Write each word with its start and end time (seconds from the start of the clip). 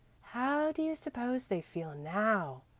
"How 0.33 0.71
do 0.71 0.81
you 0.81 0.95
suppose 0.95 1.45
they 1.45 1.61
feel 1.61 1.93
now?" 1.93 2.63